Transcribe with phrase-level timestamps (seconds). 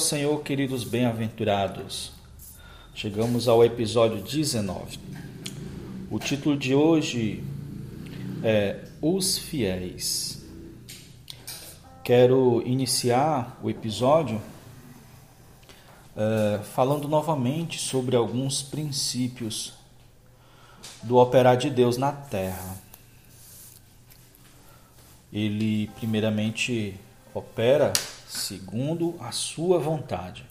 [0.00, 2.10] Senhor, queridos bem-aventurados.
[2.94, 4.98] Chegamos ao episódio 19.
[6.10, 7.44] O título de hoje
[8.42, 10.42] é Os Fiéis.
[12.02, 14.40] Quero iniciar o episódio
[16.16, 19.74] é, falando novamente sobre alguns princípios
[21.02, 22.76] do operar de Deus na terra.
[25.30, 26.96] Ele, primeiramente,
[27.34, 27.92] opera
[28.30, 30.46] segundo a sua vontade.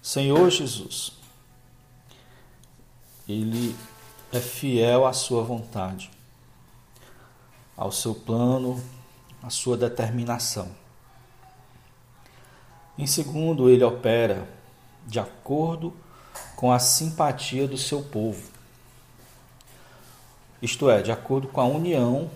[0.00, 1.12] Senhor Jesus,
[3.28, 3.74] Ele
[4.32, 6.10] é fiel à sua vontade,
[7.76, 8.80] ao seu plano,
[9.42, 10.70] à sua determinação.
[12.96, 14.48] Em segundo, Ele opera
[15.06, 15.92] de acordo
[16.54, 18.52] com a simpatia do seu povo,
[20.62, 22.30] isto é, de acordo com a união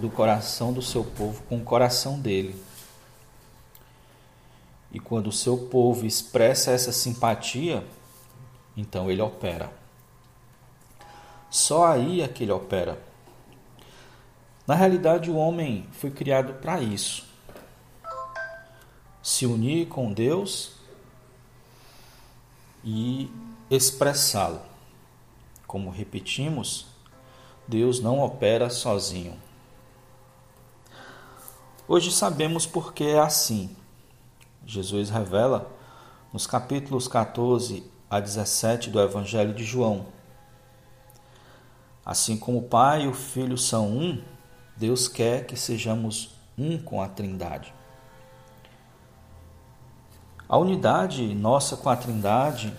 [0.00, 2.71] do coração do seu povo com o coração dele.
[4.92, 7.84] E quando o seu povo expressa essa simpatia,
[8.76, 9.72] então ele opera.
[11.50, 13.02] Só aí é que ele opera.
[14.66, 17.24] Na realidade, o homem foi criado para isso.
[19.22, 20.72] Se unir com Deus
[22.84, 23.30] e
[23.70, 24.60] expressá-lo.
[25.66, 26.86] Como repetimos,
[27.66, 29.40] Deus não opera sozinho.
[31.88, 33.74] Hoje sabemos por que é assim.
[34.66, 35.70] Jesus revela
[36.32, 40.06] nos capítulos 14 a 17 do Evangelho de João.
[42.04, 44.22] Assim como o Pai e o Filho são um,
[44.76, 47.72] Deus quer que sejamos um com a Trindade.
[50.48, 52.76] A unidade nossa com a Trindade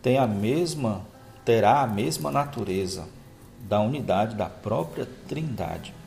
[0.00, 1.02] tem a mesma,
[1.44, 3.06] terá a mesma natureza
[3.60, 5.97] da unidade da própria Trindade.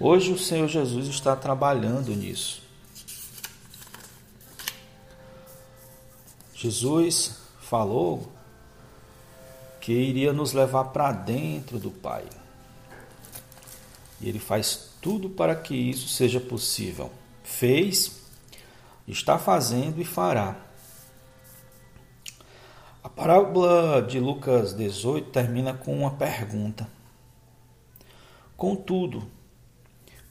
[0.00, 2.62] Hoje o Senhor Jesus está trabalhando nisso.
[6.54, 8.30] Jesus falou
[9.80, 12.24] que iria nos levar para dentro do Pai.
[14.20, 17.10] E ele faz tudo para que isso seja possível.
[17.42, 18.20] Fez,
[19.06, 20.56] está fazendo e fará.
[23.02, 26.88] A parábola de Lucas 18 termina com uma pergunta.
[28.56, 29.26] Contudo,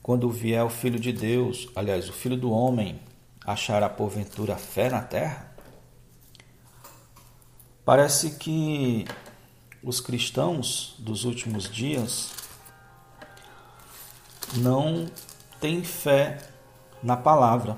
[0.07, 2.97] quando vier o Filho de Deus, aliás, o Filho do Homem,
[3.45, 5.51] achará porventura fé na terra?
[7.83, 9.05] Parece que
[9.83, 12.31] os cristãos dos últimos dias
[14.55, 15.11] não
[15.59, 16.37] têm fé
[17.03, 17.77] na palavra.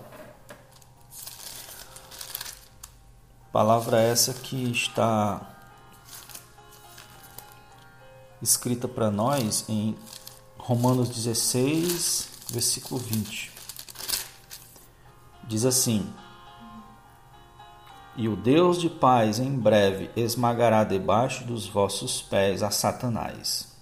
[3.51, 5.41] Palavra essa que está
[8.39, 9.97] escrita para nós em
[10.69, 13.51] Romanos 16, versículo 20.
[15.48, 16.07] Diz assim:
[18.16, 23.75] E o Deus de paz em breve esmagará debaixo dos vossos pés a Satanás.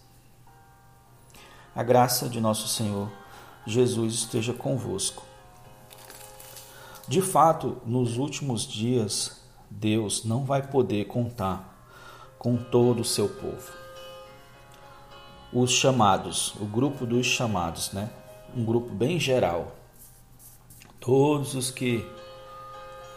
[1.75, 3.12] A graça de nosso Senhor
[3.66, 5.25] Jesus esteja convosco.
[7.06, 11.86] De fato, nos últimos dias, Deus não vai poder contar
[12.39, 13.87] com todo o seu povo
[15.59, 18.09] os chamados, o grupo dos chamados, né?
[18.56, 19.75] Um grupo bem geral.
[21.00, 22.07] Todos os que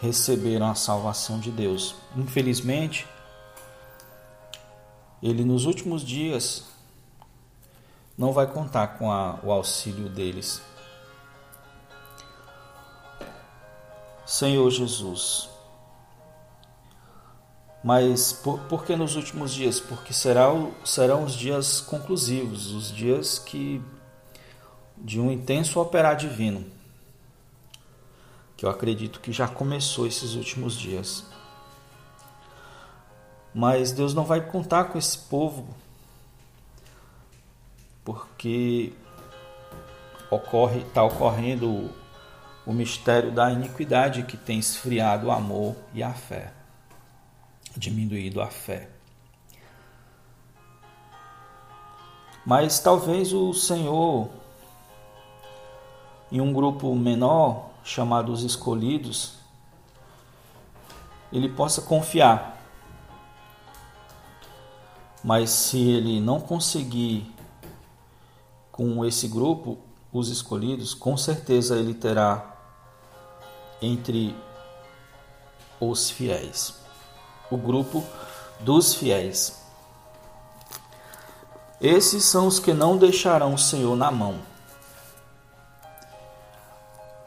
[0.00, 1.94] receberam a salvação de Deus.
[2.16, 3.06] Infelizmente,
[5.22, 6.64] ele nos últimos dias
[8.16, 10.62] não vai contar com a, o auxílio deles.
[14.24, 15.49] Senhor Jesus,
[17.82, 19.80] mas por, por que nos últimos dias?
[19.80, 20.48] Porque será
[20.84, 23.82] serão os dias conclusivos, os dias que
[24.98, 26.64] de um intenso operar divino,
[28.54, 31.24] que eu acredito que já começou esses últimos dias.
[33.54, 35.66] Mas Deus não vai contar com esse povo,
[38.04, 38.92] porque
[40.30, 41.90] ocorre, está ocorrendo
[42.66, 46.59] o mistério da iniquidade que tem esfriado o amor e a fé
[47.76, 48.88] diminuído a fé.
[52.44, 54.28] Mas talvez o Senhor,
[56.32, 59.34] em um grupo menor, chamado os escolhidos,
[61.32, 62.58] ele possa confiar.
[65.22, 67.30] Mas se ele não conseguir
[68.72, 69.78] com esse grupo,
[70.12, 72.56] os escolhidos, com certeza ele terá
[73.82, 74.34] entre
[75.78, 76.79] os fiéis
[77.50, 78.04] o grupo
[78.60, 79.60] dos fiéis.
[81.80, 84.38] Esses são os que não deixarão o Senhor na mão.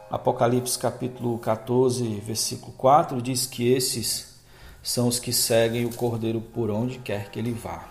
[0.09, 4.39] Apocalipse capítulo 14, versículo 4 diz que esses
[4.83, 7.83] são os que seguem o Cordeiro por onde quer que ele vá.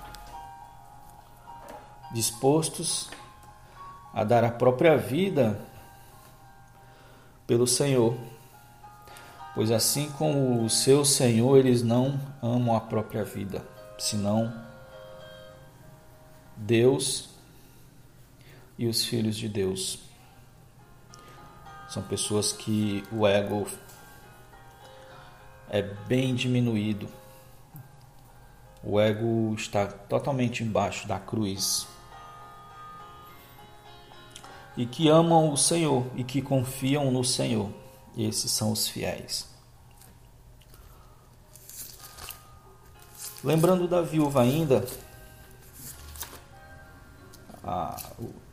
[2.13, 3.11] Dispostos
[4.15, 5.59] a dar a própria vida
[7.47, 8.15] pelo Senhor.
[9.55, 13.63] Pois assim como o seu Senhor, eles não amam a própria vida,
[13.99, 14.53] senão
[16.57, 17.29] Deus
[18.79, 19.99] e os filhos de Deus.
[21.89, 23.67] São pessoas que o ego
[25.69, 27.07] é bem diminuído.
[28.83, 31.87] O ego está totalmente embaixo da cruz.
[34.75, 37.82] E que amam o Senhor e que confiam no Senhor.
[38.17, 39.47] Esses são os fiéis.
[43.43, 44.87] Lembrando da viúva ainda,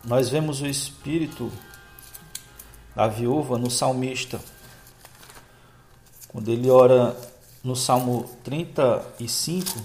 [0.04, 1.52] nós vemos o espírito
[2.96, 4.40] da viúva no salmista.
[6.30, 7.16] Quando ele ora
[7.64, 9.80] no Salmo 35,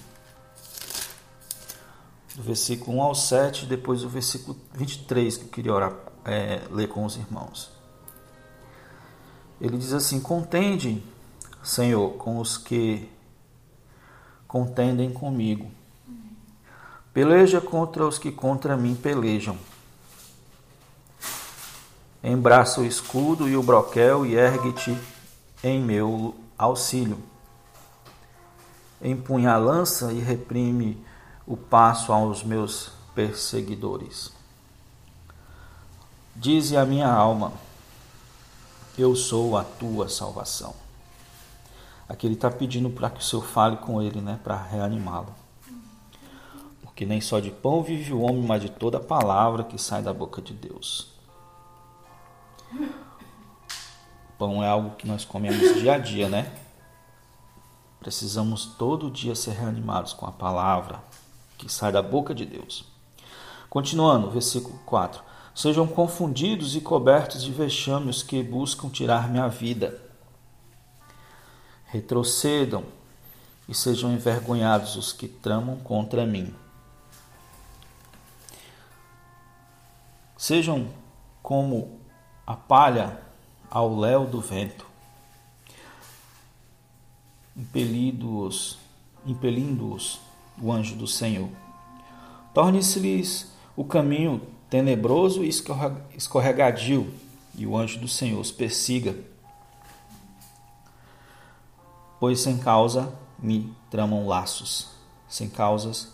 [2.34, 5.92] do versículo 1 ao 7, depois do versículo 23, que eu queria orar,
[6.24, 7.73] é, ler com os irmãos.
[9.60, 11.02] Ele diz assim: Contende,
[11.62, 13.08] Senhor, com os que
[14.46, 15.70] contendem comigo.
[17.12, 19.56] Peleja contra os que contra mim pelejam.
[22.22, 24.96] Embraça o escudo e o broquel e ergue-te
[25.62, 27.18] em meu auxílio.
[29.02, 31.04] Empunha a lança e reprime
[31.46, 34.32] o passo aos meus perseguidores.
[36.34, 37.52] Dize a minha alma:
[38.96, 40.72] Eu sou a tua salvação.
[42.08, 45.34] Aqui ele está pedindo para que o Senhor fale com ele, né, para reanimá-lo.
[46.80, 50.12] Porque nem só de pão vive o homem, mas de toda palavra que sai da
[50.12, 51.08] boca de Deus.
[54.38, 56.52] Pão é algo que nós comemos dia a dia, né?
[57.98, 61.02] Precisamos todo dia ser reanimados com a palavra
[61.58, 62.84] que sai da boca de Deus.
[63.68, 65.33] Continuando, versículo 4.
[65.54, 70.02] Sejam confundidos e cobertos de vexame os que buscam tirar minha vida.
[71.86, 72.84] Retrocedam
[73.68, 76.52] e sejam envergonhados os que tramam contra mim.
[80.36, 80.88] Sejam
[81.40, 82.00] como
[82.44, 83.22] a palha
[83.70, 84.86] ao léu do vento,
[87.56, 88.76] impelindo-os,
[89.24, 90.20] impelindo-os
[90.60, 91.48] o anjo do Senhor.
[92.52, 95.48] Torne-se-lhes o caminho tenebroso e
[96.16, 97.14] escorregadio,
[97.56, 99.16] e o anjo do Senhor os persiga.
[102.18, 104.90] Pois sem causa me tramam laços,
[105.28, 106.12] sem causas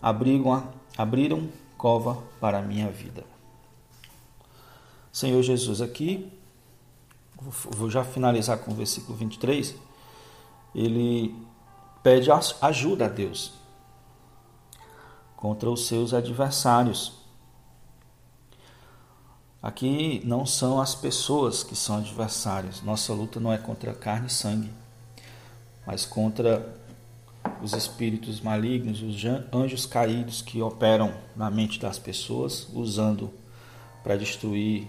[0.00, 0.66] abrigam,
[0.96, 3.22] abriram cova para a minha vida.
[5.12, 6.32] Senhor Jesus, aqui,
[7.38, 9.74] vou já finalizar com o versículo 23,
[10.74, 11.36] ele
[12.02, 12.30] pede
[12.62, 13.52] ajuda a Deus
[15.36, 17.19] contra os seus adversários.
[19.62, 22.82] Aqui não são as pessoas que são adversários.
[22.82, 24.70] Nossa luta não é contra carne e sangue,
[25.86, 26.74] mas contra
[27.62, 33.30] os espíritos malignos, os anjos caídos que operam na mente das pessoas, usando
[34.02, 34.88] para destruir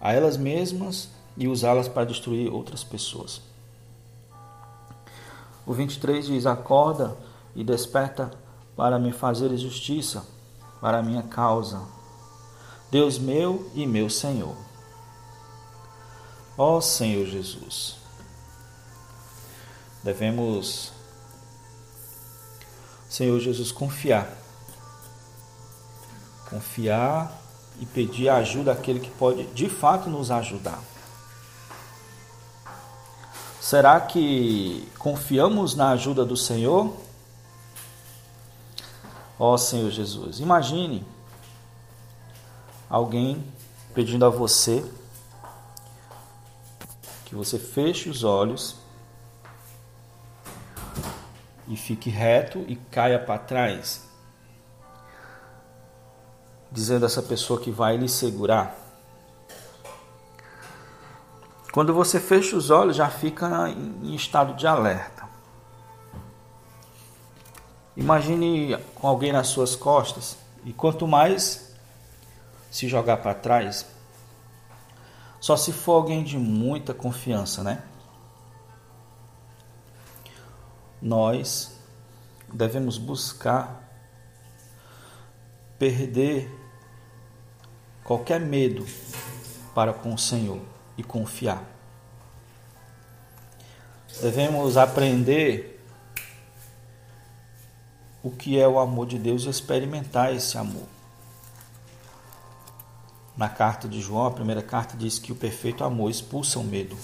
[0.00, 3.42] a elas mesmas e usá-las para destruir outras pessoas.
[5.66, 7.16] O 23 diz: Acorda
[7.54, 8.30] e desperta
[8.76, 10.26] para me fazer justiça,
[10.80, 11.82] para a minha causa.
[12.94, 14.54] Deus meu e meu Senhor.
[16.56, 17.96] Ó Senhor Jesus,
[20.04, 20.92] devemos,
[23.08, 24.28] Senhor Jesus, confiar.
[26.48, 27.36] Confiar
[27.80, 30.80] e pedir ajuda àquele que pode de fato nos ajudar.
[33.60, 36.96] Será que confiamos na ajuda do Senhor?
[39.36, 41.04] Ó Senhor Jesus, imagine
[42.88, 43.44] alguém
[43.94, 44.84] pedindo a você
[47.24, 48.76] que você feche os olhos
[51.66, 54.04] e fique reto e caia para trás
[56.74, 58.76] dizendo a essa pessoa que vai lhe segurar.
[61.72, 65.28] Quando você fecha os olhos, já fica em estado de alerta.
[67.96, 71.63] Imagine com alguém nas suas costas e quanto mais
[72.74, 73.86] se jogar para trás,
[75.38, 77.84] só se for alguém de muita confiança, né?
[81.00, 81.78] Nós
[82.52, 83.80] devemos buscar
[85.78, 86.50] perder
[88.02, 88.84] qualquer medo
[89.72, 90.60] para com o Senhor.
[90.96, 91.64] e confiar.
[94.20, 95.84] Devemos aprender
[98.22, 100.86] o que é o amor de Deus e experimentar esse amor.
[103.36, 106.96] Na carta de João, a primeira carta diz que o perfeito amor expulsa o medo.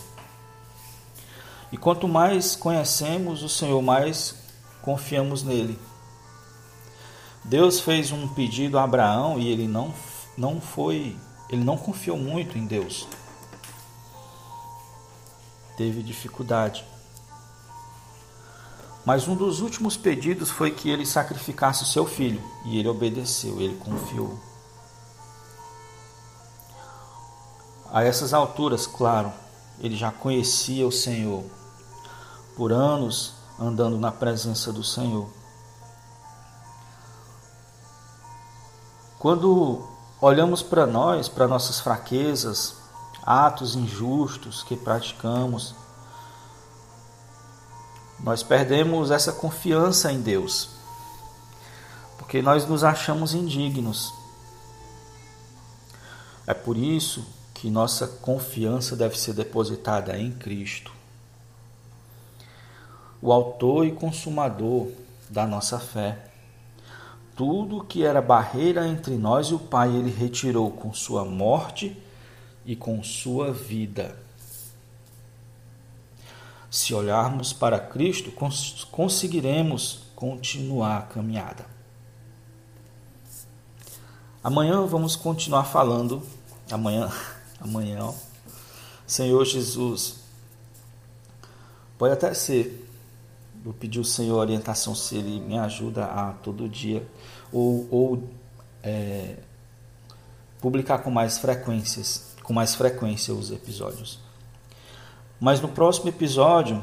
[1.72, 4.34] E quanto mais conhecemos o Senhor, mais
[4.80, 5.78] confiamos nele.
[7.44, 9.92] Deus fez um pedido a Abraão e ele não,
[10.36, 11.16] não foi,
[11.48, 13.08] ele não confiou muito em Deus.
[15.76, 16.84] Teve dificuldade.
[19.04, 23.60] Mas um dos últimos pedidos foi que ele sacrificasse o seu filho, e ele obedeceu,
[23.60, 24.49] ele confiou.
[27.92, 29.32] A essas alturas, claro,
[29.80, 31.44] ele já conhecia o Senhor,
[32.56, 35.28] por anos andando na presença do Senhor.
[39.18, 39.86] Quando
[40.20, 42.74] olhamos para nós, para nossas fraquezas,
[43.22, 45.74] atos injustos que praticamos,
[48.20, 50.70] nós perdemos essa confiança em Deus,
[52.18, 54.12] porque nós nos achamos indignos.
[56.46, 60.98] É por isso que nossa confiança deve ser depositada em Cristo
[63.22, 64.88] o autor e consumador
[65.28, 66.26] da nossa fé.
[67.36, 71.96] Tudo que era barreira entre nós e o Pai, ele retirou com sua morte
[72.64, 74.16] e com sua vida.
[76.70, 81.66] Se olharmos para Cristo, cons conseguiremos continuar a caminhada.
[84.42, 86.22] Amanhã vamos continuar falando.
[86.70, 87.10] Amanhã,
[87.60, 88.14] amanhã, ó,
[89.06, 90.20] Senhor Jesus.
[91.98, 92.90] Pode até ser
[93.62, 97.06] Vou pedir ao Senhor orientação se Ele me ajuda a todo dia
[97.52, 98.28] ou, ou
[98.82, 99.36] é,
[100.60, 104.18] publicar com mais frequências, com mais frequência os episódios.
[105.38, 106.82] Mas no próximo episódio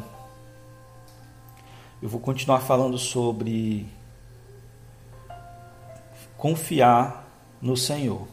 [2.00, 3.88] eu vou continuar falando sobre
[6.38, 7.28] confiar
[7.60, 8.28] no Senhor.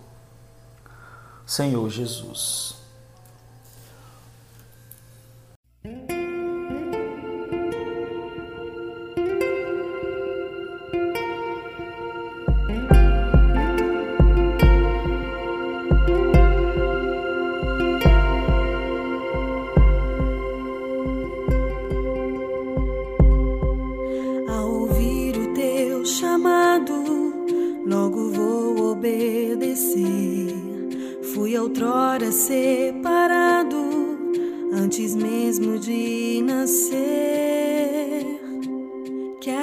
[1.46, 2.74] Senhor Jesus.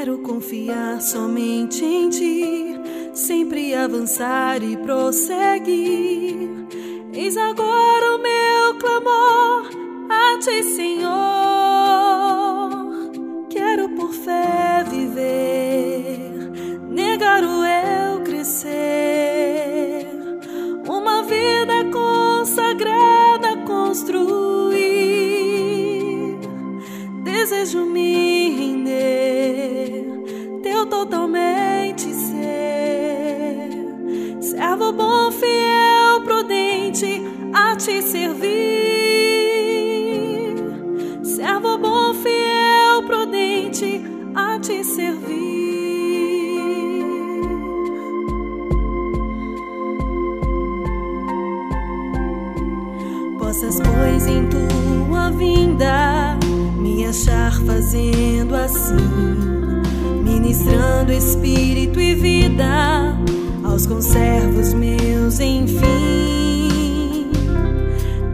[0.02, 2.74] Quero confiar somente em ti,
[3.14, 6.50] sempre avançar e prosseguir.
[7.14, 9.70] Eis agora o meu clamor
[10.10, 11.61] a ti, Senhor.
[44.84, 45.62] Servir.
[53.52, 56.38] possas, pois, em tua vinda
[56.78, 58.96] me achar fazendo assim,
[60.24, 63.18] ministrando espírito e vida
[63.64, 67.30] aos conservos meus, enfim.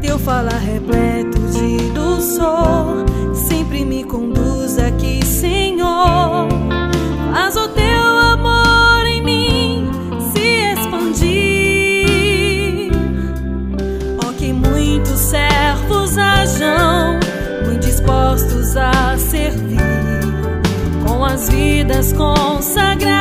[0.01, 4.26] Teu falar repleto de doçor sempre me conduz
[5.98, 6.48] Senhor.
[7.34, 9.89] Faz o teu amor em mim
[10.32, 12.12] se expandir.
[14.24, 17.20] Ó, que muitos servos hajam,
[17.66, 19.82] muito dispostos a servir,
[21.06, 23.16] com as vidas consagradas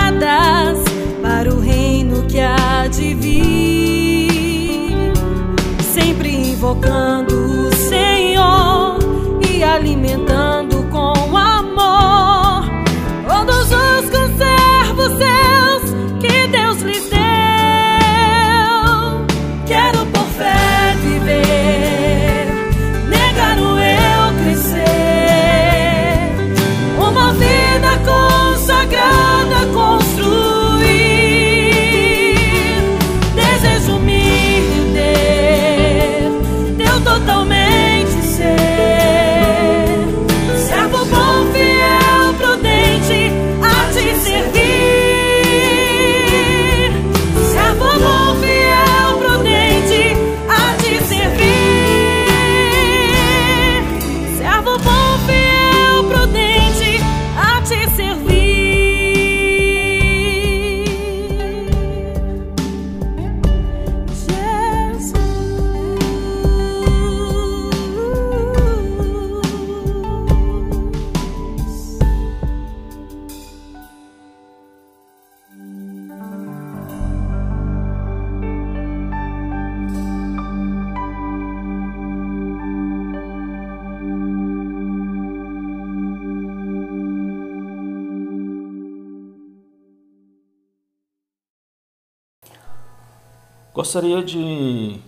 [93.77, 94.99] Gostaria de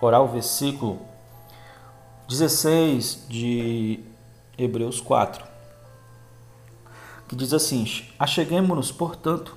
[0.00, 1.00] orar o versículo
[2.28, 3.98] 16 de
[4.56, 5.44] Hebreus 4,
[7.28, 7.84] que diz assim:
[8.16, 9.56] Acheguemos-nos, portanto,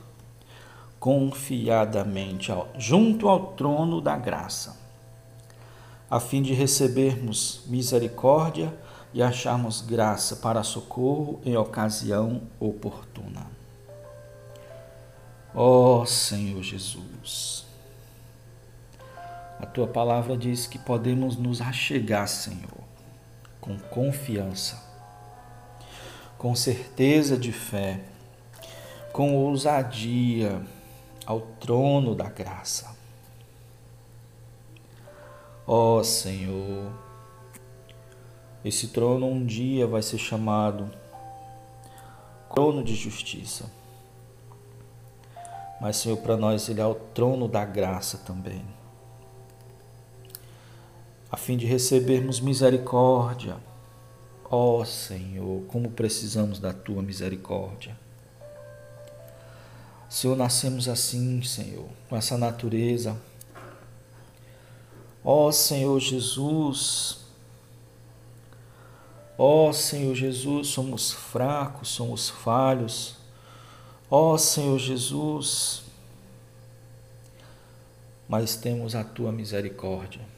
[1.00, 4.76] confiadamente junto ao trono da graça,
[6.10, 8.76] a fim de recebermos misericórdia
[9.14, 13.46] e acharmos graça para socorro em ocasião oportuna.
[15.54, 17.72] Ó oh, Senhor Jesus,
[19.60, 22.84] a tua palavra diz que podemos nos achegar, Senhor,
[23.62, 24.82] com confiança,
[26.38, 28.02] com certeza de fé,
[29.12, 30.62] com ousadia
[31.26, 32.94] ao trono da graça.
[35.66, 36.92] Ó oh, Senhor,
[38.66, 40.92] esse trono um dia vai ser chamado
[42.54, 43.66] trono de justiça.
[45.82, 48.64] Mas, Senhor, para nós ele é o trono da graça também.
[51.34, 53.58] A fim de recebermos misericórdia.
[54.52, 57.98] Ó oh, Senhor, como precisamos da tua misericórdia.
[60.08, 63.18] Senhor, nascemos assim, Senhor, com essa natureza.
[65.24, 67.22] Ó oh, Senhor Jesus,
[69.36, 73.16] ó oh, Senhor Jesus, somos fracos, somos falhos.
[74.08, 75.82] Ó oh, Senhor Jesus,
[78.30, 80.33] mas temos a tua misericórdia.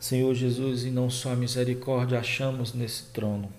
[0.00, 3.52] Senhor Jesus, e não só misericórdia achamos nesse trono,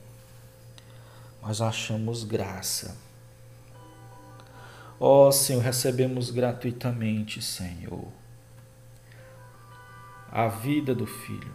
[1.41, 2.97] mas achamos graça
[5.03, 8.07] Ó oh, Senhor, recebemos gratuitamente, Senhor,
[10.31, 11.51] a vida do Filho.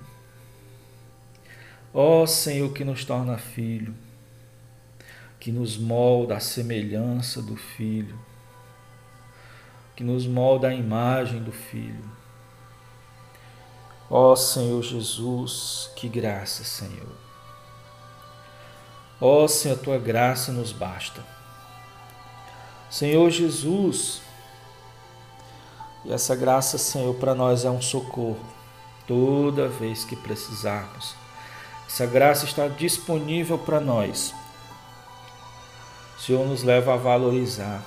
[1.95, 3.95] Ó oh, Senhor, que nos torna filho,
[5.39, 8.19] que nos molda a semelhança do Filho,
[9.95, 12.16] que nos molda a imagem do Filho.
[14.09, 17.09] Ó oh, Senhor Jesus, que graça, Senhor.
[19.21, 21.25] Ó oh, Senhor, a tua graça nos basta.
[22.89, 24.23] Senhor Jesus,
[26.05, 28.39] e essa graça, Senhor, para nós é um socorro
[29.09, 31.15] toda vez que precisarmos.
[31.87, 34.33] Essa graça está disponível para nós.
[36.17, 37.83] O Senhor nos leva a valorizar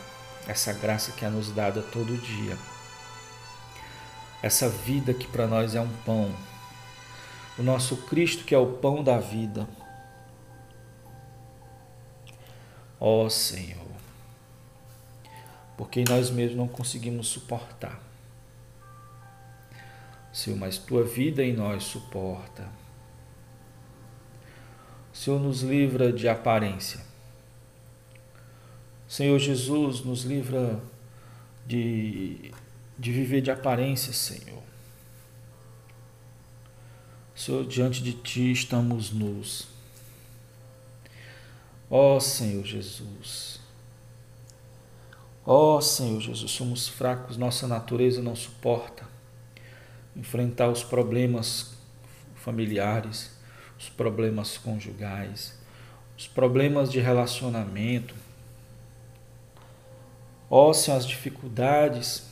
[0.48, 2.58] essa graça que é nos dada todo dia.
[4.42, 6.34] Essa vida que para nós é um pão.
[7.58, 9.68] O nosso Cristo que é o pão da vida.
[13.00, 13.88] Ó oh, Senhor,
[15.78, 18.02] porque nós mesmos não conseguimos suportar.
[20.34, 22.68] Senhor, mas tua vida em nós suporta.
[25.14, 27.02] Senhor, nos livra de aparência.
[29.08, 30.80] Senhor Jesus, nos livra
[31.66, 32.54] de,
[33.00, 34.62] de viver de aparência, Senhor.
[37.34, 39.68] Senhor, diante de Ti estamos nus.
[41.90, 43.60] Ó oh, Senhor Jesus,
[45.52, 49.04] Ó oh, Senhor Jesus, somos fracos, nossa natureza não suporta
[50.16, 51.74] enfrentar os problemas
[52.36, 53.36] familiares,
[53.76, 55.58] os problemas conjugais,
[56.16, 58.14] os problemas de relacionamento.
[60.52, 62.29] Ó oh, Senhor, as dificuldades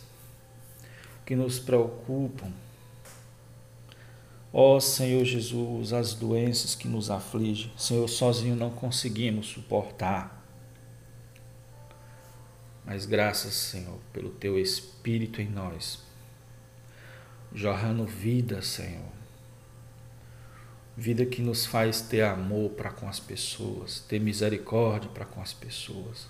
[1.28, 2.50] que nos preocupam.
[4.54, 7.70] Ó oh, Senhor Jesus, as doenças que nos afligem.
[7.78, 10.42] Senhor, sozinho não conseguimos suportar.
[12.86, 16.00] Mas graças, Senhor, pelo teu Espírito em nós,
[17.54, 19.12] jorrando vida, Senhor.
[20.96, 25.52] Vida que nos faz ter amor para com as pessoas, ter misericórdia para com as
[25.52, 26.30] pessoas.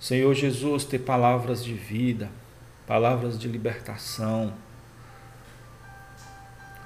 [0.00, 2.28] Senhor Jesus, ter palavras de vida,
[2.86, 4.52] palavras de libertação.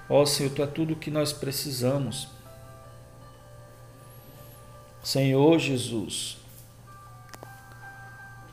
[0.09, 2.29] Ó Senhor, Tu é tudo o que nós precisamos.
[5.03, 6.39] Senhor Jesus,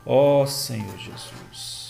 [0.06, 1.83] Ó Senhor Jesus.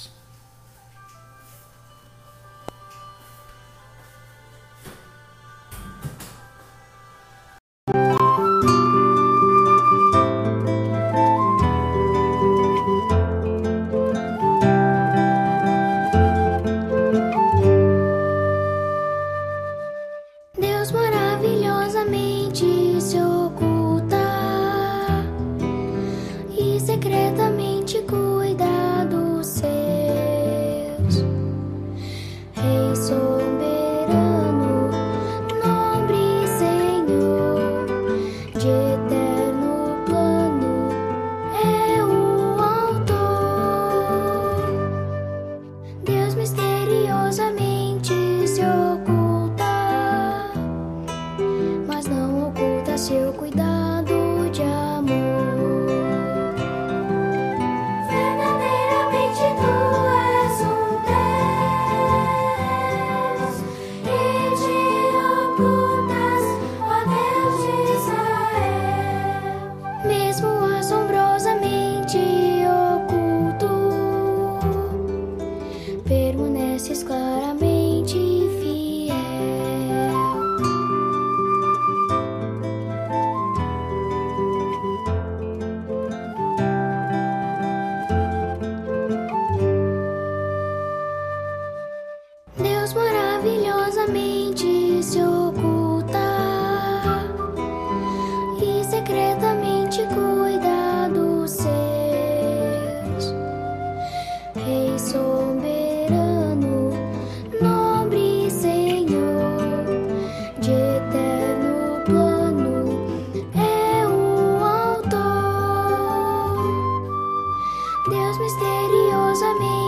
[118.38, 119.83] Misteriosamente